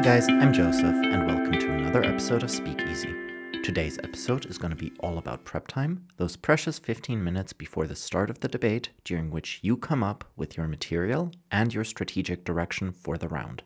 Hey 0.00 0.06
guys, 0.06 0.28
I'm 0.28 0.54
Josef, 0.54 0.84
and 0.84 1.26
welcome 1.26 1.52
to 1.52 1.74
another 1.74 2.02
episode 2.02 2.42
of 2.42 2.50
Speakeasy. 2.50 3.14
Today's 3.62 3.98
episode 3.98 4.46
is 4.46 4.56
going 4.56 4.70
to 4.70 4.74
be 4.74 4.94
all 5.00 5.18
about 5.18 5.44
prep 5.44 5.68
time, 5.68 6.06
those 6.16 6.36
precious 6.36 6.78
15 6.78 7.22
minutes 7.22 7.52
before 7.52 7.86
the 7.86 7.94
start 7.94 8.30
of 8.30 8.38
the 8.38 8.48
debate, 8.48 8.88
during 9.04 9.30
which 9.30 9.58
you 9.60 9.76
come 9.76 10.02
up 10.02 10.24
with 10.38 10.56
your 10.56 10.66
material 10.66 11.30
and 11.50 11.74
your 11.74 11.84
strategic 11.84 12.46
direction 12.46 12.92
for 12.92 13.18
the 13.18 13.28
round. 13.28 13.62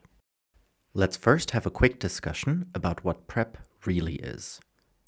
Let's 0.92 1.16
first 1.16 1.52
have 1.52 1.66
a 1.66 1.70
quick 1.70 2.00
discussion 2.00 2.66
about 2.74 3.04
what 3.04 3.28
prep 3.28 3.56
really 3.86 4.16
is. 4.16 4.58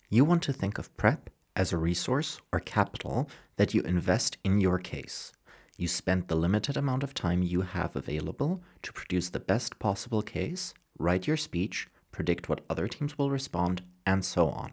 You 0.08 0.24
want 0.24 0.44
to 0.44 0.52
think 0.52 0.78
of 0.78 0.96
prep 0.96 1.28
as 1.56 1.72
a 1.72 1.76
resource 1.76 2.40
or 2.52 2.60
capital 2.60 3.28
that 3.56 3.74
you 3.74 3.82
invest 3.82 4.38
in 4.44 4.60
your 4.60 4.78
case. 4.78 5.32
You 5.76 5.88
spend 5.88 6.28
the 6.28 6.36
limited 6.36 6.76
amount 6.76 7.02
of 7.02 7.14
time 7.14 7.42
you 7.42 7.62
have 7.62 7.96
available 7.96 8.62
to 8.82 8.92
produce 8.92 9.30
the 9.30 9.40
best 9.40 9.80
possible 9.80 10.22
case, 10.22 10.72
write 10.98 11.26
your 11.26 11.36
speech, 11.36 11.88
predict 12.12 12.48
what 12.48 12.64
other 12.70 12.88
teams 12.88 13.18
will 13.18 13.30
respond, 13.30 13.82
and 14.06 14.24
so 14.24 14.48
on. 14.48 14.72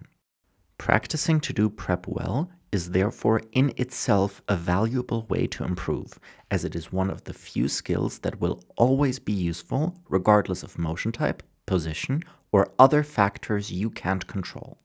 Practicing 0.77 1.39
to 1.41 1.53
do 1.53 1.69
prep 1.69 2.07
well 2.07 2.49
is 2.71 2.89
therefore 2.89 3.41
in 3.51 3.71
itself 3.77 4.41
a 4.47 4.55
valuable 4.55 5.27
way 5.29 5.45
to 5.45 5.63
improve, 5.63 6.19
as 6.49 6.65
it 6.65 6.75
is 6.75 6.91
one 6.91 7.09
of 7.09 7.23
the 7.23 7.33
few 7.33 7.67
skills 7.67 8.19
that 8.19 8.41
will 8.41 8.63
always 8.77 9.19
be 9.19 9.31
useful 9.31 9.95
regardless 10.09 10.63
of 10.63 10.79
motion 10.79 11.11
type, 11.11 11.43
position, 11.65 12.23
or 12.51 12.71
other 12.79 13.03
factors 13.03 13.71
you 13.71 13.89
can't 13.89 14.25
control. 14.25 14.79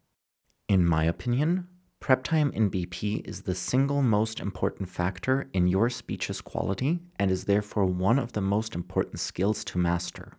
In 0.68 0.84
my 0.84 1.04
opinion, 1.04 1.66
prep 1.98 2.22
time 2.22 2.52
in 2.52 2.70
BP 2.70 3.26
is 3.26 3.42
the 3.42 3.54
single 3.54 4.02
most 4.02 4.38
important 4.38 4.88
factor 4.88 5.48
in 5.54 5.66
your 5.66 5.88
speech's 5.88 6.40
quality 6.40 7.00
and 7.18 7.30
is 7.30 7.44
therefore 7.44 7.86
one 7.86 8.18
of 8.18 8.32
the 8.32 8.40
most 8.40 8.74
important 8.74 9.18
skills 9.18 9.64
to 9.64 9.78
master. 9.78 10.34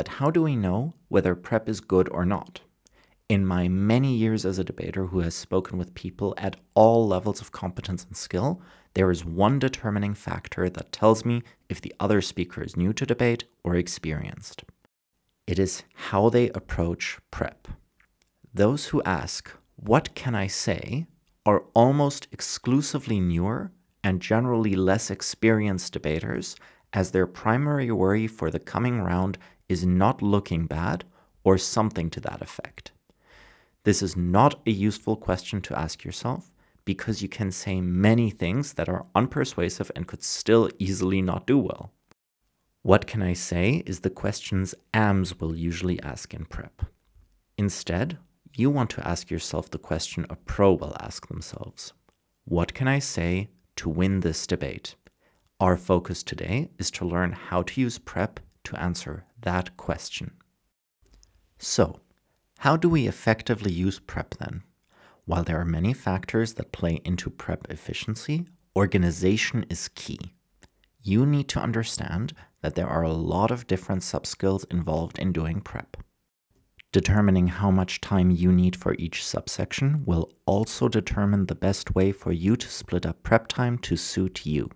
But 0.00 0.16
how 0.16 0.30
do 0.30 0.42
we 0.42 0.56
know 0.56 0.94
whether 1.08 1.34
prep 1.34 1.68
is 1.68 1.82
good 1.82 2.08
or 2.08 2.24
not? 2.24 2.62
In 3.28 3.44
my 3.44 3.68
many 3.68 4.14
years 4.14 4.46
as 4.46 4.58
a 4.58 4.64
debater 4.64 5.04
who 5.04 5.20
has 5.20 5.34
spoken 5.34 5.76
with 5.76 5.92
people 5.92 6.32
at 6.38 6.56
all 6.72 7.06
levels 7.06 7.42
of 7.42 7.52
competence 7.52 8.04
and 8.04 8.16
skill, 8.16 8.62
there 8.94 9.10
is 9.10 9.26
one 9.26 9.58
determining 9.58 10.14
factor 10.14 10.70
that 10.70 10.90
tells 10.90 11.26
me 11.26 11.42
if 11.68 11.82
the 11.82 11.94
other 12.00 12.22
speaker 12.22 12.62
is 12.62 12.78
new 12.78 12.94
to 12.94 13.04
debate 13.04 13.44
or 13.62 13.74
experienced. 13.74 14.64
It 15.46 15.58
is 15.58 15.82
how 15.92 16.30
they 16.30 16.48
approach 16.52 17.18
prep. 17.30 17.68
Those 18.54 18.86
who 18.86 19.02
ask, 19.02 19.50
What 19.76 20.14
can 20.14 20.34
I 20.34 20.46
say? 20.46 21.08
are 21.44 21.64
almost 21.74 22.26
exclusively 22.32 23.20
newer 23.20 23.70
and 24.02 24.22
generally 24.22 24.76
less 24.76 25.10
experienced 25.10 25.92
debaters, 25.92 26.56
as 26.94 27.10
their 27.10 27.26
primary 27.26 27.90
worry 27.90 28.26
for 28.26 28.50
the 28.50 28.58
coming 28.58 29.02
round 29.02 29.36
is 29.70 29.86
not 29.86 30.20
looking 30.20 30.66
bad 30.66 31.04
or 31.44 31.56
something 31.56 32.10
to 32.10 32.20
that 32.20 32.42
effect. 32.42 32.90
This 33.84 34.02
is 34.02 34.16
not 34.16 34.60
a 34.66 34.70
useful 34.70 35.16
question 35.16 35.62
to 35.62 35.78
ask 35.78 36.04
yourself 36.04 36.50
because 36.84 37.22
you 37.22 37.28
can 37.28 37.52
say 37.52 37.80
many 37.80 38.30
things 38.30 38.72
that 38.74 38.88
are 38.88 39.06
unpersuasive 39.14 39.90
and 39.94 40.08
could 40.08 40.22
still 40.22 40.68
easily 40.78 41.22
not 41.22 41.46
do 41.46 41.56
well. 41.56 41.92
What 42.82 43.06
can 43.06 43.22
I 43.22 43.32
say 43.32 43.82
is 43.86 44.00
the 44.00 44.10
questions 44.10 44.74
AMs 44.92 45.38
will 45.38 45.54
usually 45.54 46.02
ask 46.02 46.34
in 46.34 46.46
prep. 46.46 46.82
Instead, 47.56 48.18
you 48.56 48.70
want 48.70 48.90
to 48.90 49.06
ask 49.06 49.30
yourself 49.30 49.70
the 49.70 49.78
question 49.78 50.26
a 50.28 50.36
pro 50.36 50.72
will 50.72 50.96
ask 51.00 51.28
themselves 51.28 51.92
What 52.44 52.74
can 52.74 52.88
I 52.88 52.98
say 52.98 53.50
to 53.76 53.88
win 53.88 54.20
this 54.20 54.46
debate? 54.46 54.96
Our 55.60 55.76
focus 55.76 56.22
today 56.22 56.70
is 56.78 56.90
to 56.92 57.04
learn 57.04 57.32
how 57.32 57.62
to 57.62 57.80
use 57.80 57.98
prep 57.98 58.40
to 58.64 58.80
answer 58.80 59.24
that 59.42 59.76
question. 59.76 60.32
So, 61.58 62.00
how 62.58 62.76
do 62.76 62.88
we 62.88 63.06
effectively 63.06 63.72
use 63.72 63.98
prep 63.98 64.34
then? 64.34 64.62
While 65.24 65.44
there 65.44 65.60
are 65.60 65.64
many 65.64 65.92
factors 65.92 66.54
that 66.54 66.72
play 66.72 67.00
into 67.04 67.30
prep 67.30 67.70
efficiency, 67.70 68.46
organization 68.76 69.64
is 69.70 69.88
key. 69.88 70.18
You 71.02 71.24
need 71.24 71.48
to 71.50 71.60
understand 71.60 72.32
that 72.62 72.74
there 72.74 72.88
are 72.88 73.02
a 73.02 73.12
lot 73.12 73.50
of 73.50 73.66
different 73.66 74.02
subskills 74.02 74.70
involved 74.70 75.18
in 75.18 75.32
doing 75.32 75.60
prep. 75.60 75.96
Determining 76.92 77.46
how 77.46 77.70
much 77.70 78.00
time 78.00 78.30
you 78.30 78.50
need 78.50 78.74
for 78.74 78.94
each 78.98 79.24
subsection 79.24 80.04
will 80.04 80.32
also 80.44 80.88
determine 80.88 81.46
the 81.46 81.54
best 81.54 81.94
way 81.94 82.10
for 82.10 82.32
you 82.32 82.56
to 82.56 82.68
split 82.68 83.06
up 83.06 83.22
prep 83.22 83.46
time 83.46 83.78
to 83.78 83.96
suit 83.96 84.44
you. 84.44 84.68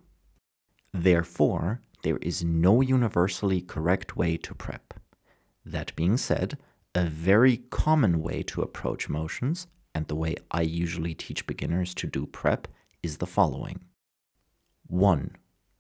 Therefore, 0.93 1.83
there 2.05 2.19
is 2.19 2.45
no 2.45 2.83
universally 2.83 3.61
correct 3.61 4.17
way 4.17 4.37
to 4.37 4.55
prep. 4.55 4.95
That 5.65 5.97
being 5.97 6.17
said, 6.17 6.59
a 6.95 7.07
very 7.07 7.57
common 7.71 8.23
way 8.23 8.43
to 8.45 8.63
approach 8.63 9.09
motions, 9.09 9.67
and 9.95 10.07
the 10.07 10.15
way 10.15 10.37
I 10.51 10.61
usually 10.61 11.15
teach 11.15 11.47
beginners 11.47 11.95
to 11.95 12.07
do 12.07 12.27
prep, 12.27 12.69
is 13.03 13.17
the 13.17 13.27
following 13.27 13.81
1. 14.87 15.35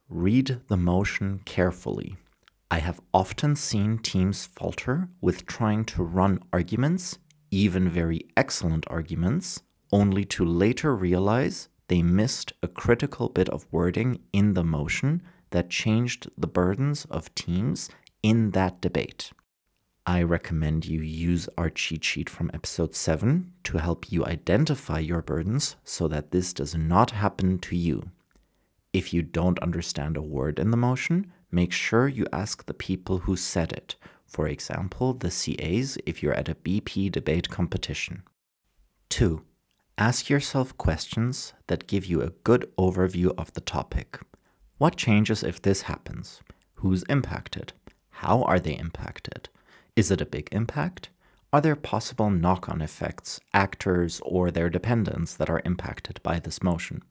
Read 0.09 0.61
the 0.69 0.79
motion 0.79 1.41
carefully. 1.45 2.17
I 2.71 2.79
have 2.79 3.01
often 3.13 3.55
seen 3.55 3.99
teams 3.99 4.47
falter 4.47 5.09
with 5.21 5.47
trying 5.47 5.85
to 5.87 6.03
run 6.03 6.41
arguments, 6.53 7.19
even 7.51 7.89
very 7.89 8.23
excellent 8.37 8.87
arguments, 8.89 9.63
only 9.93 10.25
to 10.25 10.45
later 10.45 10.97
realize 10.97 11.69
they 11.89 12.03
missed 12.03 12.55
a 12.63 12.69
critical 12.69 13.29
bit 13.29 13.51
of 13.51 13.67
wording 13.71 14.21
in 14.33 14.55
the 14.55 14.65
motion 14.65 15.23
that 15.55 15.71
changed 15.71 16.29
the 16.37 16.49
burdens 16.49 17.05
of 17.11 17.33
teams 17.37 17.89
in 18.25 18.51
that 18.51 18.81
debate. 18.81 19.31
I 20.05 20.25
recommend 20.25 20.85
you 20.85 21.01
use 21.01 21.49
our 21.57 21.71
cheat 21.71 22.03
sheet 22.03 22.29
from 22.29 22.51
episode 22.53 22.93
7 22.93 23.53
to 23.63 23.79
help 23.79 24.11
you 24.11 24.27
identify 24.27 24.99
your 24.99 25.23
burdens 25.23 25.77
so 25.85 26.09
that 26.09 26.33
this 26.33 26.53
does 26.53 26.75
not 26.75 27.13
happen 27.13 27.61
to 27.61 27.77
you. 27.77 28.11
If 28.93 29.15
you 29.15 29.23
don't 29.23 29.61
understand 29.61 30.17
a 30.17 30.23
word 30.23 30.59
in 30.59 30.73
the 30.73 30.77
motion, 30.77 31.33
make 31.53 31.71
sure 31.71 32.09
you 32.09 32.27
ask 32.33 32.67
the 32.67 32.75
people 32.75 33.19
who 33.19 33.37
said 33.37 33.73
it, 33.73 33.95
for 34.27 34.49
example, 34.49 35.15
the 35.15 35.31
CAs 35.31 35.97
if 36.05 36.21
you're 36.21 36.35
at 36.35 36.49
a 36.49 36.57
BP 36.57 37.13
debate 37.13 37.49
competition. 37.49 38.25
2. 39.11 39.41
Ask 39.99 40.29
yourself 40.29 40.77
questions 40.77 41.53
that 41.69 41.87
give 41.87 42.07
you 42.07 42.23
a 42.23 42.31
good 42.43 42.69
overview 42.77 43.33
of 43.39 43.53
the 43.53 43.61
topic. 43.61 44.19
What 44.79 44.97
changes 44.97 45.43
if 45.43 45.63
this 45.63 45.83
happens? 45.83 46.41
Who's 46.75 47.05
impacted? 47.05 47.73
How 48.11 48.43
are 48.43 48.59
they 48.59 48.77
impacted? 48.77 49.49
Is 49.95 50.11
it 50.11 50.21
a 50.21 50.27
big 50.27 50.49
impact? 50.51 51.11
Are 51.53 51.61
there 51.61 51.77
possible 51.77 52.31
knock 52.31 52.69
on 52.69 52.81
effects, 52.81 53.41
actors, 53.53 54.21
or 54.25 54.51
their 54.51 54.69
dependents 54.69 55.35
that 55.35 55.49
are 55.49 55.63
impacted 55.65 56.21
by 56.25 56.41
this 56.41 56.63
motion? 56.63 57.03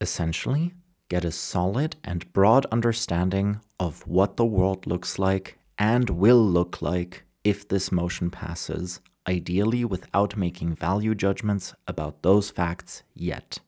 Essentially, 0.00 0.72
get 1.10 1.26
a 1.26 1.30
solid 1.30 1.96
and 2.02 2.32
broad 2.32 2.64
understanding 2.72 3.60
of 3.78 4.06
what 4.06 4.38
the 4.38 4.46
world 4.46 4.86
looks 4.86 5.18
like 5.18 5.58
and 5.76 6.08
will 6.08 6.42
look 6.42 6.80
like 6.80 7.24
if 7.44 7.68
this 7.68 7.92
motion 7.92 8.30
passes, 8.30 9.00
ideally 9.28 9.84
without 9.84 10.38
making 10.38 10.74
value 10.74 11.14
judgments 11.14 11.74
about 11.86 12.22
those 12.22 12.48
facts 12.48 13.02
yet. 13.12 13.58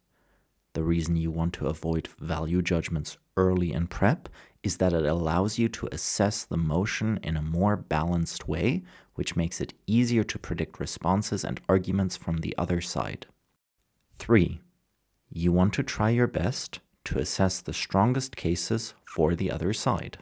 The 0.75 0.83
reason 0.83 1.15
you 1.15 1.31
want 1.31 1.55
to 1.55 1.69
avoid 1.69 2.09
value 2.19 2.61
judgments 2.61 3.17
early 3.37 3.73
in 3.73 3.87
prep 3.87 4.29
is 4.65 4.79
that 4.79 4.93
it 4.93 5.05
allows 5.05 5.57
you 5.57 5.69
to 5.69 5.89
assess 5.93 6.45
the 6.45 6.57
motion 6.57 7.21
in 7.23 7.37
a 7.37 7.43
more 7.43 7.77
balanced 7.77 8.49
way, 8.49 8.83
which 9.15 9.37
makes 9.37 9.61
it 9.61 9.75
easier 9.87 10.25
to 10.25 10.39
predict 10.39 10.81
responses 10.81 11.45
and 11.45 11.61
arguments 11.69 12.17
from 12.17 12.39
the 12.39 12.55
other 12.59 12.81
side. 12.81 13.27
3. 14.19 14.61
You 15.31 15.53
want 15.53 15.75
to 15.75 15.85
try 15.85 16.11
your 16.11 16.27
best 16.27 16.81
to 17.05 17.19
assess 17.21 17.61
the 17.61 17.73
strongest 17.73 18.37
cases 18.37 18.95
for 19.05 19.37
the 19.37 19.53
other 19.53 19.73
side. 19.73 20.19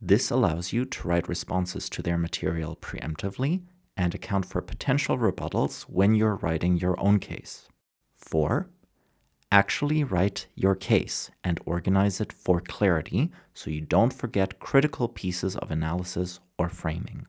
This 0.00 0.30
allows 0.30 0.72
you 0.72 0.86
to 0.86 1.08
write 1.08 1.28
responses 1.28 1.90
to 1.90 2.02
their 2.02 2.18
material 2.18 2.76
preemptively 2.76 3.62
and 3.94 4.14
account 4.14 4.46
for 4.46 4.62
potential 4.62 5.18
rebuttals 5.18 5.82
when 5.82 6.14
you're 6.14 6.36
writing 6.36 6.78
your 6.78 6.98
own 7.00 7.18
case. 7.18 7.68
4 8.16 8.68
actually 9.52 10.02
write 10.04 10.46
your 10.54 10.74
case 10.74 11.30
and 11.44 11.60
organize 11.64 12.20
it 12.20 12.32
for 12.32 12.60
clarity 12.60 13.30
so 13.54 13.70
you 13.70 13.80
don't 13.80 14.12
forget 14.12 14.58
critical 14.58 15.08
pieces 15.08 15.56
of 15.56 15.70
analysis 15.70 16.40
or 16.58 16.68
framing. 16.68 17.26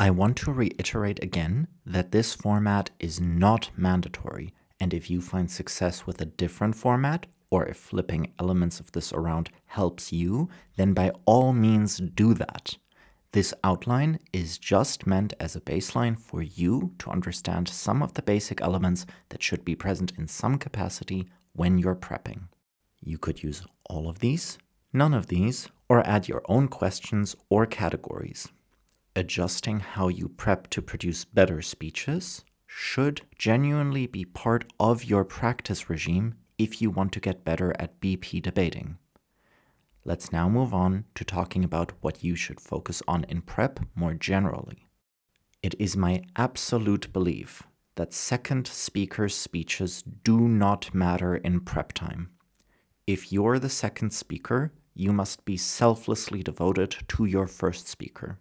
I 0.00 0.10
want 0.10 0.36
to 0.38 0.52
reiterate 0.52 1.22
again 1.22 1.68
that 1.86 2.10
this 2.10 2.34
format 2.34 2.90
is 2.98 3.20
not 3.20 3.70
mandatory, 3.76 4.52
and 4.80 4.92
if 4.92 5.10
you 5.10 5.20
find 5.20 5.50
success 5.50 6.06
with 6.06 6.20
a 6.20 6.24
different 6.24 6.74
format, 6.74 7.26
or 7.50 7.66
if 7.66 7.76
flipping 7.76 8.32
elements 8.40 8.80
of 8.80 8.90
this 8.92 9.12
around 9.12 9.50
helps 9.66 10.12
you, 10.12 10.48
then 10.76 10.94
by 10.94 11.12
all 11.26 11.52
means 11.52 11.98
do 11.98 12.34
that. 12.34 12.76
This 13.32 13.54
outline 13.62 14.18
is 14.32 14.58
just 14.58 15.06
meant 15.06 15.34
as 15.38 15.54
a 15.54 15.60
baseline 15.60 16.18
for 16.18 16.42
you 16.42 16.92
to 16.98 17.10
understand 17.10 17.68
some 17.68 18.02
of 18.02 18.14
the 18.14 18.22
basic 18.22 18.60
elements 18.60 19.06
that 19.28 19.42
should 19.42 19.64
be 19.64 19.76
present 19.76 20.12
in 20.18 20.26
some 20.28 20.58
capacity 20.58 21.28
when 21.54 21.78
you're 21.78 21.96
prepping. 21.96 22.48
You 23.00 23.18
could 23.18 23.42
use 23.42 23.64
all 23.86 24.08
of 24.08 24.20
these, 24.20 24.58
none 24.92 25.14
of 25.14 25.26
these, 25.26 25.68
or 25.88 26.06
add 26.06 26.28
your 26.28 26.42
own 26.46 26.68
questions 26.68 27.36
or 27.48 27.66
categories. 27.66 28.48
Adjusting 29.14 29.80
how 29.80 30.08
you 30.08 30.28
prep 30.28 30.68
to 30.70 30.80
produce 30.80 31.24
better 31.24 31.60
speeches 31.60 32.44
should 32.66 33.22
genuinely 33.38 34.06
be 34.06 34.24
part 34.24 34.72
of 34.80 35.04
your 35.04 35.24
practice 35.24 35.90
regime 35.90 36.34
if 36.56 36.80
you 36.80 36.90
want 36.90 37.12
to 37.12 37.20
get 37.20 37.44
better 37.44 37.74
at 37.78 38.00
BP 38.00 38.40
debating. 38.40 38.96
Let's 40.04 40.32
now 40.32 40.48
move 40.48 40.72
on 40.72 41.04
to 41.14 41.24
talking 41.24 41.64
about 41.64 41.92
what 42.00 42.24
you 42.24 42.34
should 42.34 42.60
focus 42.60 43.02
on 43.06 43.24
in 43.24 43.42
prep 43.42 43.80
more 43.94 44.14
generally. 44.14 44.88
It 45.62 45.74
is 45.78 45.96
my 45.96 46.22
absolute 46.34 47.12
belief 47.12 47.62
that 47.96 48.12
second 48.12 48.66
speakers' 48.66 49.34
speeches 49.34 50.02
do 50.02 50.40
not 50.40 50.94
matter 50.94 51.36
in 51.36 51.60
prep 51.60 51.92
time. 51.92 52.30
If 53.06 53.32
you're 53.32 53.58
the 53.58 53.68
second 53.68 54.12
speaker, 54.12 54.72
you 54.94 55.12
must 55.12 55.44
be 55.44 55.56
selflessly 55.56 56.42
devoted 56.42 56.96
to 57.08 57.24
your 57.24 57.46
first 57.46 57.88
speaker. 57.88 58.38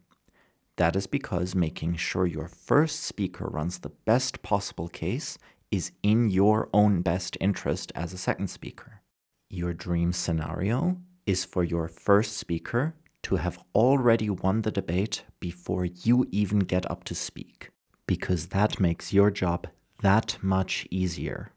That 0.77 0.95
is 0.95 1.07
because 1.07 1.55
making 1.55 1.95
sure 1.95 2.25
your 2.25 2.47
first 2.47 3.03
speaker 3.03 3.45
runs 3.47 3.79
the 3.79 3.89
best 3.89 4.41
possible 4.41 4.87
case 4.87 5.37
is 5.69 5.91
in 6.03 6.29
your 6.29 6.69
own 6.73 7.01
best 7.01 7.37
interest 7.39 7.91
as 7.95 8.13
a 8.13 8.17
second 8.17 8.49
speaker. 8.49 9.01
Your 9.49 9.73
dream 9.73 10.11
scenario 10.13 10.97
is 11.25 11.45
for 11.45 11.63
your 11.63 11.87
first 11.87 12.37
speaker 12.37 12.95
to 13.23 13.35
have 13.35 13.59
already 13.75 14.29
won 14.29 14.61
the 14.61 14.71
debate 14.71 15.23
before 15.39 15.85
you 15.85 16.27
even 16.31 16.59
get 16.59 16.89
up 16.89 17.03
to 17.05 17.15
speak, 17.15 17.69
because 18.07 18.47
that 18.47 18.79
makes 18.79 19.13
your 19.13 19.31
job 19.31 19.67
that 20.01 20.37
much 20.41 20.87
easier. 20.89 21.51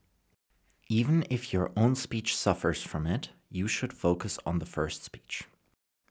Even 0.88 1.24
if 1.30 1.52
your 1.52 1.72
own 1.76 1.94
speech 1.94 2.36
suffers 2.36 2.82
from 2.82 3.06
it, 3.06 3.30
you 3.50 3.66
should 3.66 3.92
focus 3.92 4.38
on 4.44 4.58
the 4.58 4.66
first 4.66 5.02
speech. 5.02 5.44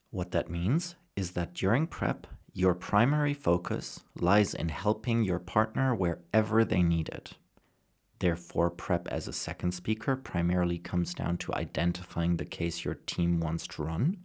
What 0.09 0.31
that 0.31 0.50
means 0.50 0.95
is 1.15 1.31
that 1.31 1.53
during 1.53 1.88
prep, 1.88 2.27
your 2.53 2.74
primary 2.74 3.33
focus 3.33 4.01
lies 4.15 4.53
in 4.53 4.69
helping 4.69 5.24
your 5.24 5.39
partner 5.39 5.95
wherever 5.95 6.63
they 6.63 6.83
need 6.83 7.09
it. 7.09 7.33
Therefore, 8.19 8.69
prep 8.69 9.07
as 9.09 9.27
a 9.27 9.33
second 9.33 9.74
speaker 9.74 10.15
primarily 10.15 10.77
comes 10.77 11.13
down 11.13 11.38
to 11.39 11.53
identifying 11.56 12.38
the 12.38 12.45
case 12.45 12.86
your 12.86 12.94
team 12.94 13.39
wants 13.39 13.68
to 13.68 13.83
run, 13.83 14.18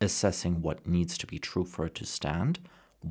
assessing 0.00 0.60
what 0.60 0.86
needs 0.86 1.16
to 1.18 1.26
be 1.26 1.38
true 1.38 1.64
for 1.64 1.86
it 1.86 1.94
to 1.96 2.04
stand, 2.04 2.58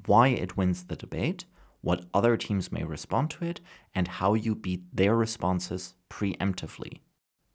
why 0.05 0.27
it 0.27 0.55
wins 0.55 0.83
the 0.83 0.95
debate, 0.95 1.45
what 1.87 2.03
other 2.13 2.35
teams 2.35 2.69
may 2.69 2.83
respond 2.83 3.29
to 3.29 3.45
it, 3.45 3.61
and 3.95 4.09
how 4.09 4.33
you 4.33 4.53
beat 4.53 4.83
their 4.93 5.15
responses 5.15 5.93
preemptively. 6.09 6.99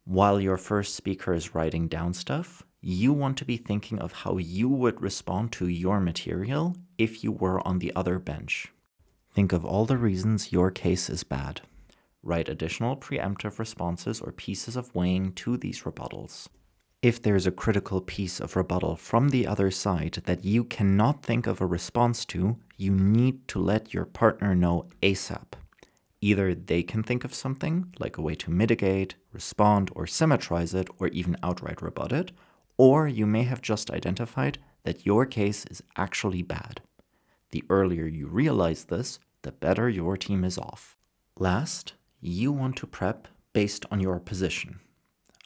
While 0.05 0.41
your 0.41 0.57
first 0.57 0.95
speaker 0.95 1.35
is 1.35 1.53
writing 1.53 1.87
down 1.87 2.15
stuff, 2.15 2.63
you 2.81 3.13
want 3.13 3.37
to 3.37 3.45
be 3.45 3.57
thinking 3.57 3.99
of 3.99 4.11
how 4.11 4.39
you 4.39 4.67
would 4.67 4.99
respond 4.99 5.51
to 5.51 5.67
your 5.67 5.99
material 5.99 6.75
if 6.97 7.23
you 7.23 7.31
were 7.31 7.59
on 7.67 7.77
the 7.77 7.93
other 7.95 8.17
bench. 8.17 8.73
Think 9.31 9.53
of 9.53 9.63
all 9.63 9.85
the 9.85 9.99
reasons 9.99 10.51
your 10.51 10.71
case 10.71 11.11
is 11.11 11.23
bad. 11.23 11.61
Write 12.23 12.49
additional 12.49 12.97
preemptive 12.97 13.59
responses 13.59 14.19
or 14.19 14.31
pieces 14.31 14.75
of 14.75 14.95
weighing 14.95 15.33
to 15.33 15.57
these 15.57 15.83
rebuttals. 15.83 16.47
If 17.03 17.21
there's 17.21 17.45
a 17.45 17.51
critical 17.51 17.99
piece 17.99 18.39
of 18.39 18.55
rebuttal 18.55 18.95
from 18.95 19.27
the 19.27 19.45
other 19.45 19.69
side 19.71 20.21
that 20.23 20.45
you 20.45 20.63
cannot 20.63 21.21
think 21.21 21.47
of 21.47 21.59
a 21.59 21.65
response 21.65 22.23
to, 22.27 22.55
you 22.77 22.91
need 22.91 23.45
to 23.49 23.59
let 23.59 23.93
your 23.93 24.05
partner 24.05 24.55
know 24.55 24.85
ASAP. 25.01 25.51
Either 26.21 26.55
they 26.55 26.81
can 26.81 27.03
think 27.03 27.25
of 27.25 27.33
something, 27.33 27.93
like 27.99 28.17
a 28.17 28.21
way 28.21 28.35
to 28.35 28.49
mitigate, 28.49 29.15
respond, 29.33 29.91
or 29.93 30.05
symmetrize 30.05 30.73
it, 30.73 30.87
or 30.97 31.09
even 31.09 31.35
outright 31.43 31.81
rebut 31.81 32.13
it, 32.13 32.31
or 32.77 33.05
you 33.05 33.25
may 33.25 33.43
have 33.43 33.61
just 33.61 33.91
identified 33.91 34.57
that 34.83 35.05
your 35.05 35.25
case 35.25 35.65
is 35.65 35.83
actually 35.97 36.41
bad. 36.41 36.79
The 37.51 37.65
earlier 37.69 38.05
you 38.05 38.27
realize 38.27 38.85
this, 38.85 39.19
the 39.41 39.51
better 39.51 39.89
your 39.89 40.15
team 40.15 40.45
is 40.45 40.57
off. 40.57 40.95
Last, 41.37 41.95
you 42.21 42.53
want 42.53 42.77
to 42.77 42.87
prep 42.87 43.27
based 43.51 43.85
on 43.91 43.99
your 43.99 44.21
position. 44.21 44.79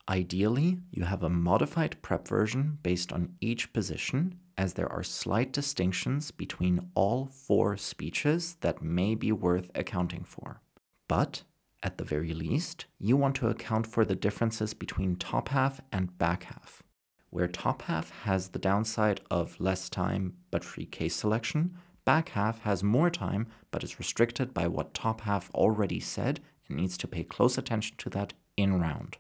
Ideally, 0.09 0.79
you 0.91 1.03
have 1.03 1.23
a 1.23 1.29
modified 1.29 2.01
prep 2.01 2.27
version 2.27 2.79
based 2.81 3.11
on 3.11 3.35
each 3.41 3.73
position, 3.73 4.39
as 4.57 4.73
there 4.73 4.91
are 4.91 5.03
slight 5.03 5.51
distinctions 5.51 6.31
between 6.31 6.89
all 6.95 7.25
four 7.25 7.77
speeches 7.77 8.55
that 8.61 8.81
may 8.81 9.15
be 9.15 9.31
worth 9.31 9.69
accounting 9.75 10.23
for. 10.23 10.61
But, 11.07 11.43
at 11.83 11.97
the 11.97 12.05
very 12.05 12.33
least, 12.33 12.85
you 12.99 13.17
want 13.17 13.35
to 13.37 13.49
account 13.49 13.85
for 13.85 14.05
the 14.05 14.15
differences 14.15 14.73
between 14.73 15.15
top 15.15 15.49
half 15.49 15.81
and 15.91 16.17
back 16.17 16.43
half 16.43 16.83
where 17.29 17.47
top 17.47 17.83
half 17.83 18.09
has 18.23 18.49
the 18.49 18.59
downside 18.59 19.21
of 19.29 19.59
less 19.59 19.89
time 19.89 20.33
but 20.51 20.63
free 20.63 20.85
case 20.85 21.15
selection, 21.15 21.77
back 22.05 22.29
half 22.29 22.61
has 22.61 22.83
more 22.83 23.09
time 23.09 23.47
but 23.71 23.83
is 23.83 23.99
restricted 23.99 24.53
by 24.53 24.67
what 24.67 24.93
top 24.93 25.21
half 25.21 25.51
already 25.53 25.99
said 25.99 26.39
and 26.67 26.77
needs 26.77 26.97
to 26.97 27.07
pay 27.07 27.23
close 27.23 27.57
attention 27.57 27.95
to 27.97 28.09
that 28.09 28.33
in 28.55 28.79
round. 28.79 29.17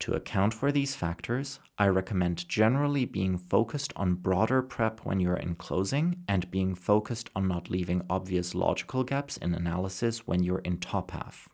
To 0.00 0.14
account 0.14 0.54
for 0.54 0.72
these 0.72 0.94
factors, 0.94 1.60
I 1.76 1.88
recommend 1.88 2.48
generally 2.48 3.04
being 3.04 3.36
focused 3.36 3.92
on 3.96 4.14
broader 4.14 4.62
prep 4.62 5.04
when 5.04 5.20
you're 5.20 5.36
in 5.36 5.56
closing 5.56 6.24
and 6.26 6.50
being 6.50 6.74
focused 6.74 7.28
on 7.36 7.46
not 7.46 7.68
leaving 7.68 8.06
obvious 8.08 8.54
logical 8.54 9.04
gaps 9.04 9.36
in 9.36 9.54
analysis 9.54 10.26
when 10.26 10.42
you're 10.42 10.60
in 10.60 10.78
top 10.78 11.10
half. 11.10 11.50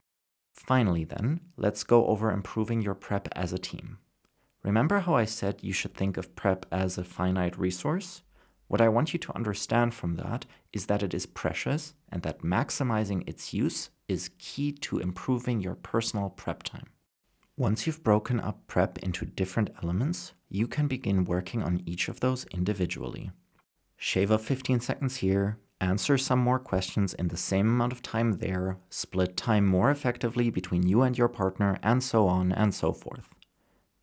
Finally, 0.52 1.04
then, 1.04 1.40
let's 1.56 1.82
go 1.82 2.06
over 2.06 2.30
improving 2.30 2.80
your 2.80 2.94
prep 2.94 3.28
as 3.32 3.52
a 3.52 3.58
team. 3.58 3.98
Remember 4.62 5.00
how 5.00 5.14
I 5.14 5.24
said 5.24 5.62
you 5.62 5.72
should 5.72 5.94
think 5.94 6.16
of 6.16 6.36
prep 6.36 6.66
as 6.70 6.96
a 6.96 7.04
finite 7.04 7.58
resource? 7.58 8.22
What 8.68 8.80
I 8.80 8.88
want 8.88 9.12
you 9.12 9.18
to 9.18 9.34
understand 9.34 9.92
from 9.92 10.14
that 10.16 10.46
is 10.72 10.86
that 10.86 11.02
it 11.02 11.14
is 11.14 11.26
precious 11.26 11.94
and 12.10 12.22
that 12.22 12.42
maximizing 12.42 13.28
its 13.28 13.52
use 13.52 13.90
is 14.06 14.30
key 14.38 14.70
to 14.72 14.98
improving 14.98 15.60
your 15.60 15.74
personal 15.74 16.30
prep 16.30 16.62
time. 16.62 16.86
Once 17.58 17.86
you've 17.86 18.04
broken 18.04 18.38
up 18.38 18.66
prep 18.66 18.98
into 18.98 19.24
different 19.24 19.70
elements, 19.82 20.34
you 20.50 20.66
can 20.66 20.86
begin 20.86 21.24
working 21.24 21.62
on 21.62 21.82
each 21.86 22.06
of 22.06 22.20
those 22.20 22.44
individually. 22.52 23.30
Shave 23.96 24.30
off 24.30 24.44
15 24.44 24.80
seconds 24.80 25.16
here, 25.16 25.58
answer 25.80 26.18
some 26.18 26.38
more 26.38 26.58
questions 26.58 27.14
in 27.14 27.28
the 27.28 27.36
same 27.38 27.66
amount 27.66 27.92
of 27.92 28.02
time 28.02 28.32
there, 28.32 28.76
split 28.90 29.38
time 29.38 29.66
more 29.66 29.90
effectively 29.90 30.50
between 30.50 30.86
you 30.86 31.00
and 31.00 31.16
your 31.16 31.28
partner, 31.28 31.78
and 31.82 32.02
so 32.02 32.26
on 32.26 32.52
and 32.52 32.74
so 32.74 32.92
forth. 32.92 33.30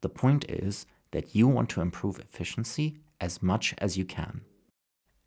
The 0.02 0.10
point 0.10 0.50
is 0.50 0.88
that 1.12 1.36
you 1.36 1.48
want 1.48 1.70
to 1.70 1.82
improve 1.82 2.18
efficiency 2.18 2.98
as 3.22 3.44
much 3.44 3.76
as 3.78 3.98
you 3.98 4.04
can. 4.04 4.42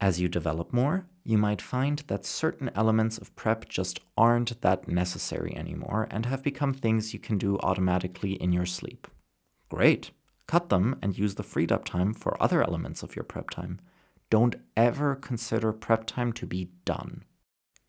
As 0.01 0.21
you 0.21 0.29
develop 0.29 0.73
more, 0.73 1.07
you 1.25 1.39
might 1.39 1.63
find 1.63 2.01
that 2.07 2.27
certain 2.27 2.71
elements 2.75 3.19
of 3.19 3.35
prep 3.35 3.69
just 3.69 4.01
aren't 4.17 4.61
that 4.61 4.87
necessary 4.89 5.57
anymore 5.57 6.07
and 6.11 6.27
have 6.27 6.43
become 6.43 6.75
things 6.75 7.13
you 7.13 7.19
can 7.19 7.39
do 7.39 7.59
automatically 7.61 8.35
in 8.35 8.53
your 8.53 8.67
sleep. 8.67 9.09
Great! 9.69 10.11
Cut 10.47 10.69
them 10.69 10.97
and 11.03 11.19
use 11.19 11.35
the 11.35 11.43
freed 11.43 11.73
up 11.73 11.85
time 11.85 12.15
for 12.15 12.41
other 12.41 12.63
elements 12.63 13.03
of 13.03 13.17
your 13.17 13.25
prep 13.25 13.51
time. 13.51 13.81
Don't 14.31 14.57
ever 14.77 15.17
consider 15.17 15.73
prep 15.73 16.07
time 16.07 16.33
to 16.35 16.47
be 16.47 16.71
done. 16.85 17.25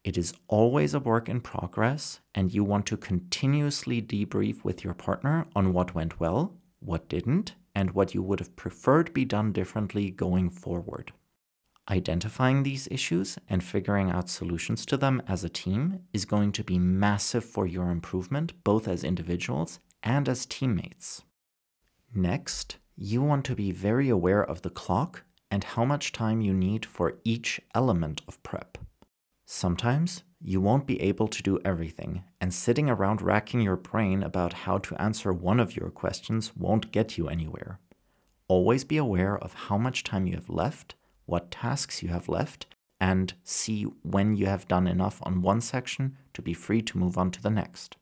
It 0.03 0.17
is 0.17 0.33
always 0.47 0.93
a 0.93 0.99
work 0.99 1.27
in 1.27 1.41
progress, 1.41 2.21
and 2.33 2.53
you 2.53 2.63
want 2.63 2.85
to 2.87 2.97
continuously 2.97 4.01
debrief 4.01 4.63
with 4.63 4.83
your 4.83 4.93
partner 4.93 5.45
on 5.55 5.73
what 5.73 5.93
went 5.93 6.19
well 6.19 6.57
what 6.79 7.09
didn't, 7.09 7.55
and 7.75 7.91
what 7.91 8.13
you 8.13 8.21
would 8.21 8.39
have 8.39 8.55
preferred 8.55 9.13
be 9.13 9.25
done 9.25 9.51
differently 9.51 10.09
going 10.09 10.49
forward. 10.49 11.11
Identifying 11.89 12.63
these 12.63 12.87
issues 12.91 13.37
and 13.47 13.63
figuring 13.63 14.11
out 14.11 14.29
solutions 14.29 14.85
to 14.87 14.97
them 14.97 15.21
as 15.25 15.43
a 15.43 15.49
team 15.49 16.01
is 16.11 16.25
going 16.25 16.51
to 16.53 16.63
be 16.63 16.77
massive 16.77 17.45
for 17.45 17.65
your 17.65 17.89
improvement, 17.89 18.51
both 18.63 18.87
as 18.89 19.05
individuals 19.05 19.79
and 20.03 20.27
as 20.27 20.45
teammates. 20.45 21.23
Next, 22.13 22.77
you 22.97 23.21
want 23.21 23.45
to 23.45 23.55
be 23.55 23.71
very 23.71 24.09
aware 24.09 24.43
of 24.43 24.63
the 24.63 24.69
clock 24.69 25.23
and 25.49 25.63
how 25.63 25.85
much 25.85 26.11
time 26.11 26.41
you 26.41 26.53
need 26.53 26.85
for 26.85 27.19
each 27.23 27.61
element 27.73 28.21
of 28.27 28.41
prep. 28.43 28.77
Sometimes 29.45 30.23
you 30.41 30.59
won't 30.59 30.85
be 30.85 31.01
able 31.01 31.29
to 31.29 31.41
do 31.41 31.59
everything, 31.63 32.23
and 32.41 32.53
sitting 32.53 32.89
around 32.89 33.21
racking 33.21 33.61
your 33.61 33.77
brain 33.77 34.21
about 34.23 34.53
how 34.53 34.77
to 34.77 35.01
answer 35.01 35.31
one 35.31 35.59
of 35.59 35.75
your 35.75 35.89
questions 35.89 36.55
won't 36.55 36.91
get 36.91 37.17
you 37.17 37.29
anywhere. 37.29 37.79
Always 38.49 38.83
be 38.83 38.97
aware 38.97 39.37
of 39.37 39.53
how 39.53 39.77
much 39.77 40.03
time 40.03 40.27
you 40.27 40.35
have 40.35 40.49
left, 40.49 40.95
what 41.27 41.51
tasks 41.51 42.01
you 42.01 42.09
have 42.09 42.27
left, 42.27 42.65
and 42.99 43.35
see 43.43 43.83
when 44.01 44.35
you 44.35 44.47
have 44.47 44.67
done 44.67 44.87
enough 44.87 45.19
on 45.21 45.43
one 45.43 45.61
section 45.61 46.17
to 46.33 46.41
be 46.41 46.53
free 46.53 46.81
to 46.81 46.97
move 46.97 47.15
on 47.15 47.29
to 47.29 47.41
the 47.41 47.51
next. 47.51 47.95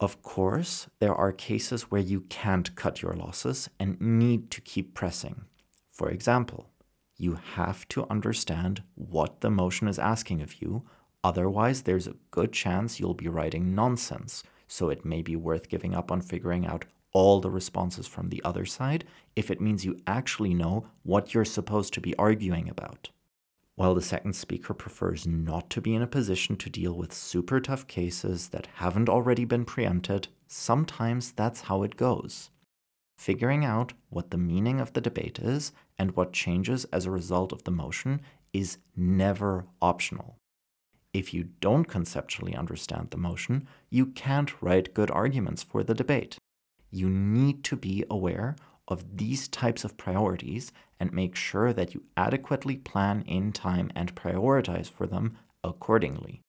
Of 0.00 0.22
course, 0.22 0.86
there 0.98 1.14
are 1.14 1.32
cases 1.32 1.90
where 1.90 2.00
you 2.00 2.22
can't 2.22 2.74
cut 2.74 3.02
your 3.02 3.12
losses 3.12 3.68
and 3.78 4.00
need 4.00 4.50
to 4.52 4.62
keep 4.62 4.94
pressing. 4.94 5.42
For 5.90 6.08
example, 6.08 6.70
you 7.18 7.38
have 7.56 7.86
to 7.88 8.06
understand 8.08 8.82
what 8.94 9.42
the 9.42 9.50
motion 9.50 9.86
is 9.86 9.98
asking 9.98 10.40
of 10.40 10.62
you 10.62 10.86
Otherwise, 11.24 11.82
there's 11.82 12.08
a 12.08 12.16
good 12.30 12.52
chance 12.52 12.98
you'll 12.98 13.14
be 13.14 13.28
writing 13.28 13.74
nonsense, 13.74 14.42
so 14.66 14.90
it 14.90 15.04
may 15.04 15.22
be 15.22 15.36
worth 15.36 15.68
giving 15.68 15.94
up 15.94 16.10
on 16.10 16.20
figuring 16.20 16.66
out 16.66 16.84
all 17.12 17.40
the 17.40 17.50
responses 17.50 18.06
from 18.06 18.28
the 18.28 18.42
other 18.44 18.64
side 18.64 19.04
if 19.36 19.50
it 19.50 19.60
means 19.60 19.84
you 19.84 19.98
actually 20.06 20.54
know 20.54 20.86
what 21.02 21.34
you're 21.34 21.44
supposed 21.44 21.92
to 21.94 22.00
be 22.00 22.16
arguing 22.16 22.68
about. 22.68 23.10
While 23.74 23.94
the 23.94 24.02
second 24.02 24.34
speaker 24.34 24.74
prefers 24.74 25.26
not 25.26 25.70
to 25.70 25.80
be 25.80 25.94
in 25.94 26.02
a 26.02 26.06
position 26.06 26.56
to 26.56 26.70
deal 26.70 26.92
with 26.92 27.12
super 27.12 27.58
tough 27.58 27.86
cases 27.86 28.48
that 28.48 28.68
haven't 28.74 29.08
already 29.08 29.44
been 29.44 29.64
preempted, 29.64 30.28
sometimes 30.46 31.32
that's 31.32 31.62
how 31.62 31.82
it 31.82 31.96
goes. 31.96 32.50
Figuring 33.16 33.64
out 33.64 33.92
what 34.10 34.30
the 34.30 34.36
meaning 34.36 34.80
of 34.80 34.92
the 34.92 35.00
debate 35.00 35.38
is 35.38 35.72
and 35.98 36.14
what 36.16 36.32
changes 36.32 36.84
as 36.86 37.06
a 37.06 37.10
result 37.10 37.52
of 37.52 37.64
the 37.64 37.70
motion 37.70 38.20
is 38.52 38.78
never 38.94 39.66
optional. 39.80 40.36
If 41.14 41.32
you 41.32 41.44
don't 41.60 41.84
conceptually 41.84 42.54
understand 42.54 43.10
the 43.10 43.18
motion, 43.18 43.66
you 43.90 44.06
can't 44.06 44.62
write 44.62 44.94
good 44.94 45.10
arguments 45.10 45.62
for 45.62 45.82
the 45.82 45.94
debate. 45.94 46.38
You 46.92 47.08
need 47.08 47.64
to 47.64 47.76
be 47.76 48.04
aware 48.10 48.54
of 48.86 49.16
these 49.16 49.48
types 49.48 49.82
of 49.82 49.96
priorities 49.96 50.72
and 51.00 51.12
make 51.12 51.34
sure 51.34 51.72
that 51.72 51.94
you 51.94 52.04
adequately 52.16 52.76
plan 52.76 53.22
in 53.22 53.52
time 53.52 53.90
and 53.96 54.14
prioritize 54.14 54.90
for 54.90 55.06
them 55.06 55.38
accordingly. 55.64 56.42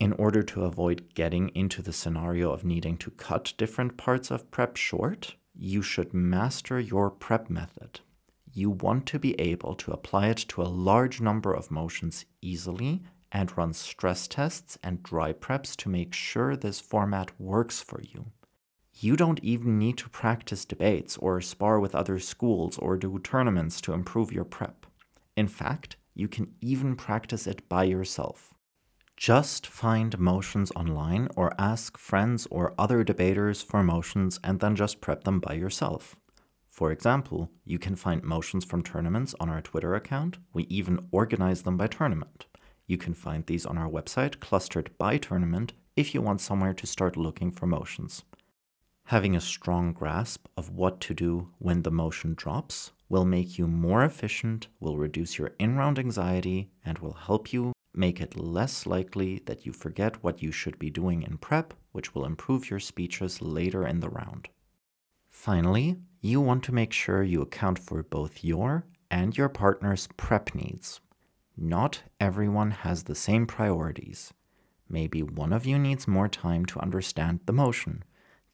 In 0.00 0.14
order 0.14 0.42
to 0.44 0.64
avoid 0.64 1.14
getting 1.14 1.50
into 1.50 1.82
the 1.82 1.92
scenario 1.92 2.50
of 2.50 2.64
needing 2.64 2.96
to 2.96 3.10
cut 3.10 3.52
different 3.58 3.96
parts 3.98 4.30
of 4.30 4.50
prep 4.50 4.76
short, 4.76 5.36
you 5.54 5.82
should 5.82 6.14
master 6.14 6.80
your 6.80 7.10
prep 7.10 7.50
method. 7.50 8.00
You 8.50 8.70
want 8.70 9.06
to 9.06 9.18
be 9.18 9.38
able 9.38 9.74
to 9.74 9.92
apply 9.92 10.28
it 10.28 10.38
to 10.48 10.62
a 10.62 10.64
large 10.64 11.20
number 11.20 11.52
of 11.52 11.70
motions 11.70 12.24
easily 12.40 13.02
and 13.30 13.56
run 13.56 13.74
stress 13.74 14.26
tests 14.26 14.78
and 14.82 15.02
dry 15.02 15.32
preps 15.32 15.76
to 15.76 15.88
make 15.88 16.14
sure 16.14 16.56
this 16.56 16.80
format 16.80 17.38
works 17.38 17.80
for 17.80 18.00
you. 18.02 18.32
You 19.02 19.16
don't 19.16 19.42
even 19.42 19.80
need 19.80 19.98
to 19.98 20.08
practice 20.08 20.64
debates 20.64 21.16
or 21.16 21.40
spar 21.40 21.80
with 21.80 21.92
other 21.92 22.20
schools 22.20 22.78
or 22.78 22.96
do 22.96 23.18
tournaments 23.18 23.80
to 23.80 23.94
improve 23.94 24.30
your 24.30 24.44
prep. 24.44 24.86
In 25.36 25.48
fact, 25.48 25.96
you 26.14 26.28
can 26.28 26.54
even 26.60 26.94
practice 26.94 27.48
it 27.48 27.68
by 27.68 27.82
yourself. 27.82 28.54
Just 29.16 29.66
find 29.66 30.16
motions 30.20 30.70
online 30.76 31.26
or 31.34 31.52
ask 31.58 31.98
friends 31.98 32.46
or 32.48 32.74
other 32.78 33.02
debaters 33.02 33.60
for 33.60 33.82
motions 33.82 34.38
and 34.44 34.60
then 34.60 34.76
just 34.76 35.00
prep 35.00 35.24
them 35.24 35.40
by 35.40 35.54
yourself. 35.54 36.14
For 36.70 36.92
example, 36.92 37.50
you 37.64 37.80
can 37.80 37.96
find 37.96 38.22
motions 38.22 38.64
from 38.64 38.84
tournaments 38.84 39.34
on 39.40 39.50
our 39.50 39.60
Twitter 39.60 39.96
account. 39.96 40.38
We 40.52 40.62
even 40.64 41.08
organize 41.10 41.62
them 41.62 41.76
by 41.76 41.88
tournament. 41.88 42.46
You 42.86 42.98
can 42.98 43.14
find 43.14 43.44
these 43.46 43.66
on 43.66 43.78
our 43.78 43.90
website, 43.90 44.38
clustered 44.38 44.96
by 44.96 45.18
tournament, 45.18 45.72
if 45.96 46.14
you 46.14 46.22
want 46.22 46.40
somewhere 46.40 46.74
to 46.74 46.86
start 46.86 47.16
looking 47.16 47.50
for 47.50 47.66
motions. 47.66 48.22
Having 49.04 49.36
a 49.36 49.40
strong 49.40 49.92
grasp 49.92 50.46
of 50.56 50.70
what 50.70 51.00
to 51.02 51.14
do 51.14 51.50
when 51.58 51.82
the 51.82 51.90
motion 51.90 52.34
drops 52.34 52.92
will 53.08 53.24
make 53.26 53.58
you 53.58 53.66
more 53.66 54.04
efficient, 54.04 54.68
will 54.80 54.96
reduce 54.96 55.36
your 55.36 55.52
in 55.58 55.76
round 55.76 55.98
anxiety, 55.98 56.70
and 56.84 56.98
will 56.98 57.12
help 57.12 57.52
you 57.52 57.72
make 57.94 58.20
it 58.20 58.38
less 58.38 58.86
likely 58.86 59.42
that 59.44 59.66
you 59.66 59.72
forget 59.72 60.22
what 60.22 60.42
you 60.42 60.50
should 60.50 60.78
be 60.78 60.88
doing 60.88 61.22
in 61.22 61.36
prep, 61.36 61.74
which 61.92 62.14
will 62.14 62.24
improve 62.24 62.70
your 62.70 62.80
speeches 62.80 63.42
later 63.42 63.86
in 63.86 64.00
the 64.00 64.08
round. 64.08 64.48
Finally, 65.28 65.96
you 66.20 66.40
want 66.40 66.62
to 66.64 66.72
make 66.72 66.92
sure 66.92 67.22
you 67.22 67.42
account 67.42 67.78
for 67.78 68.02
both 68.02 68.42
your 68.42 68.86
and 69.10 69.36
your 69.36 69.48
partner's 69.48 70.08
prep 70.16 70.54
needs. 70.54 71.00
Not 71.56 72.02
everyone 72.18 72.70
has 72.70 73.02
the 73.02 73.14
same 73.14 73.46
priorities. 73.46 74.32
Maybe 74.88 75.22
one 75.22 75.52
of 75.52 75.66
you 75.66 75.78
needs 75.78 76.08
more 76.08 76.28
time 76.28 76.64
to 76.66 76.80
understand 76.80 77.40
the 77.44 77.52
motion. 77.52 78.04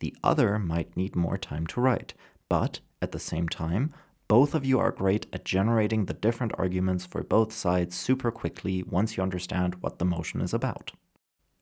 The 0.00 0.14
other 0.22 0.58
might 0.58 0.96
need 0.96 1.16
more 1.16 1.38
time 1.38 1.66
to 1.68 1.80
write. 1.80 2.14
But 2.48 2.80
at 3.02 3.12
the 3.12 3.18
same 3.18 3.48
time, 3.48 3.92
both 4.28 4.54
of 4.54 4.64
you 4.64 4.78
are 4.78 4.92
great 4.92 5.26
at 5.32 5.44
generating 5.44 6.04
the 6.04 6.14
different 6.14 6.52
arguments 6.58 7.06
for 7.06 7.22
both 7.22 7.52
sides 7.52 7.96
super 7.96 8.30
quickly 8.30 8.82
once 8.82 9.16
you 9.16 9.22
understand 9.22 9.76
what 9.76 9.98
the 9.98 10.04
motion 10.04 10.40
is 10.40 10.52
about. 10.52 10.92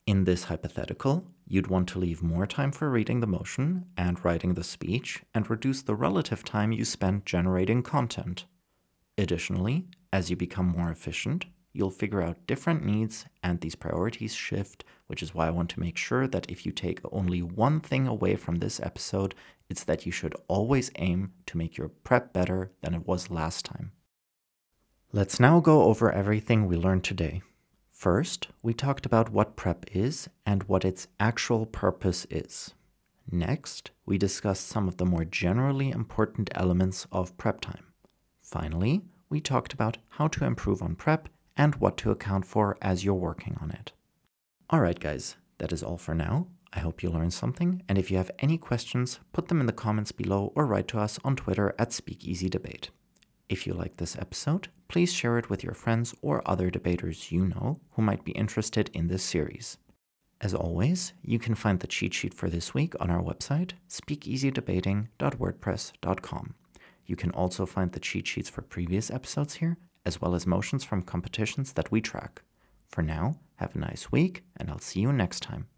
In 0.07 0.25
this 0.25 0.45
hypothetical, 0.45 1.27
you'd 1.47 1.69
want 1.69 1.89
to 1.89 1.99
leave 1.99 2.23
more 2.23 2.47
time 2.47 2.73
for 2.73 2.91
reading 2.91 3.21
the 3.21 3.27
motion 3.27 3.87
and 3.97 4.25
writing 4.25 4.55
the 4.55 4.65
speech 4.65 5.23
and 5.35 5.49
reduce 5.49 5.83
the 5.83 5.95
relative 5.95 6.45
time 6.45 6.73
you 6.73 6.85
spend 6.85 7.27
generating 7.27 7.83
content. 7.83 8.47
Additionally, 9.19 9.87
as 10.13 10.31
you 10.31 10.37
become 10.37 10.67
more 10.67 10.91
efficient, 10.91 11.47
you'll 11.73 11.91
figure 11.91 12.23
out 12.23 12.47
different 12.47 12.85
needs 12.85 13.27
and 13.43 13.61
these 13.61 13.75
priorities 13.75 14.35
shift, 14.35 14.85
which 15.07 15.23
is 15.23 15.35
why 15.35 15.47
I 15.47 15.51
want 15.51 15.71
to 15.71 15.81
make 15.81 15.97
sure 15.97 16.27
that 16.27 16.51
if 16.51 16.67
you 16.67 16.73
take 16.73 17.01
only 17.13 17.43
one 17.43 17.81
thing 17.81 18.07
away 18.07 18.37
from 18.37 18.57
this 18.57 18.81
episode, 18.81 19.35
it's 19.69 19.85
that 19.85 20.07
you 20.07 20.13
should 20.13 20.35
always 20.49 20.91
aim 20.97 21.33
to 21.47 21.59
make 21.59 21.77
your 21.77 21.89
prep 21.89 22.33
better 22.33 22.71
than 22.83 22.95
it 22.95 23.07
was 23.07 23.31
last 23.31 23.65
time. 23.65 23.93
Let's 25.13 25.41
now 25.41 25.61
go 25.61 25.85
over 25.85 26.13
everything 26.13 26.67
we 26.67 26.77
learned 26.77 27.05
today. 27.05 27.43
First, 27.91 28.49
we 28.63 28.75
talked 28.75 29.07
about 29.07 29.31
what 29.31 29.57
prep 29.57 29.87
is 29.93 30.29
and 30.45 30.63
what 30.65 30.85
its 30.85 31.09
actual 31.19 31.65
purpose 31.65 32.27
is. 32.29 32.75
Next, 33.31 33.91
we 34.05 34.19
discussed 34.19 34.67
some 34.67 34.87
of 34.87 34.99
the 34.99 35.07
more 35.07 35.25
generally 35.25 35.91
important 35.91 36.51
elements 36.55 37.07
of 37.11 37.37
prep 37.39 37.61
time. 37.61 37.87
Finally, 38.41 39.03
we 39.29 39.41
talked 39.41 39.73
about 39.73 39.99
how 40.11 40.29
to 40.29 40.45
improve 40.45 40.83
on 40.83 40.95
prep 40.95 41.29
and 41.57 41.75
what 41.77 41.97
to 41.97 42.11
account 42.11 42.45
for 42.45 42.77
as 42.83 43.05
you're 43.05 43.15
working 43.15 43.57
on 43.61 43.71
it. 43.71 43.93
Alright, 44.73 44.99
guys, 44.99 45.37
that 45.59 45.73
is 45.73 45.85
all 45.85 45.97
for 45.97 46.15
now. 46.15 46.49
I 46.73 46.81
hope 46.81 47.01
you 47.01 47.09
learned 47.09 47.33
something, 47.33 47.85
and 47.89 47.97
if 47.97 48.11
you 48.11 48.17
have 48.17 48.33
any 48.41 48.59
questions, 48.59 49.21
put 49.33 49.47
them 49.47 49.61
in 49.61 49.67
the 49.67 49.73
comments 49.73 50.11
below 50.11 50.53
or 50.57 50.67
write 50.67 50.89
to 50.89 50.99
us 50.99 51.21
on 51.23 51.37
Twitter 51.37 51.73
at 51.79 51.91
SpeakeasyDebate. 51.91 52.89
If 53.49 53.65
you 53.65 53.75
like 53.75 53.97
this 53.97 54.17
episode, 54.17 54.67
please 54.89 55.13
share 55.13 55.39
it 55.39 55.49
with 55.49 55.63
your 55.63 55.75
friends 55.75 56.17
or 56.21 56.43
other 56.45 56.69
debaters 56.69 57.31
you 57.31 57.47
know 57.47 57.79
who 57.93 58.03
might 58.03 58.25
be 58.25 58.33
interested 58.33 58.91
in 58.93 59.07
this 59.07 59.23
series. 59.23 59.79
As 60.41 60.53
always, 60.53 61.13
you 61.23 61.39
can 61.39 61.55
find 61.55 61.79
the 61.79 61.87
cheat 61.87 62.13
sheet 62.13 62.35
for 62.35 62.51
this 62.51 62.75
week 62.75 62.95
on 62.99 63.09
our 63.09 63.23
website, 63.23 63.75
speakeasydebating.wordpress.com. 63.89 66.55
You 67.07 67.15
can 67.15 67.31
also 67.31 67.67
find 67.67 67.93
the 67.93 68.01
cheat 68.01 68.27
sheets 68.27 68.51
for 68.51 68.63
previous 68.63 69.13
episodes 69.13 69.55
here, 69.55 69.77
as 70.05 70.21
well 70.21 70.35
as 70.35 70.45
motions 70.45 70.83
from 70.83 71.03
competitions 71.03 71.73
that 71.75 71.93
we 71.93 72.01
track. 72.01 72.43
For 72.89 73.03
now, 73.03 73.39
have 73.57 73.75
a 73.75 73.79
nice 73.79 74.11
week, 74.13 74.45
and 74.57 74.71
I'll 74.71 74.79
see 74.79 75.01
you 75.01 75.13
next 75.13 75.43
time. 75.43 75.69